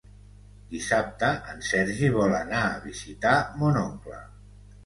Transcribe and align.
Dissabte 0.71 1.29
en 1.53 1.61
Sergi 1.69 2.11
vol 2.17 2.35
anar 2.39 2.65
a 2.71 2.83
visitar 2.89 3.35
mon 3.63 3.79
oncle. 3.87 4.23